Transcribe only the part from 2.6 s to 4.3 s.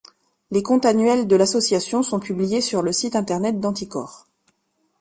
sur le site internet d'Anticor.